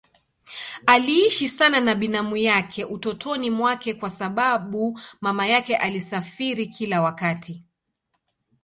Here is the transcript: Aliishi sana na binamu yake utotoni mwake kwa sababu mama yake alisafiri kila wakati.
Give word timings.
Aliishi 0.85 1.49
sana 1.49 1.81
na 1.81 1.95
binamu 1.95 2.37
yake 2.37 2.85
utotoni 2.85 3.49
mwake 3.49 3.93
kwa 3.93 4.09
sababu 4.09 4.99
mama 5.21 5.47
yake 5.47 5.75
alisafiri 5.77 6.67
kila 6.67 7.01
wakati. 7.01 7.63